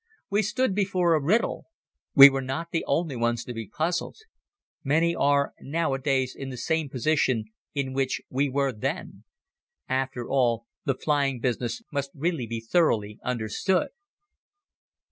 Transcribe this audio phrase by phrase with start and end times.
[0.31, 1.67] We stood before a riddle.
[2.15, 4.17] We were not the only ones to be puzzled.
[4.83, 7.43] Many are nowadays in the same position
[7.75, 9.25] in which we were then.
[9.87, 13.89] After all the flying business must really be thoroughly understood.